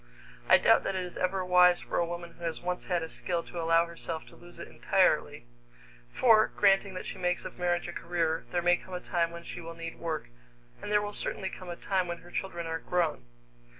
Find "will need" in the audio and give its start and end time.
9.61-9.99